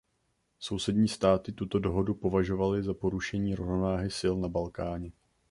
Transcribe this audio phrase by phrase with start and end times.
[0.59, 5.11] Sousední státy tuto dohodu považovali za porušení rovnováhy sil na Balkáně.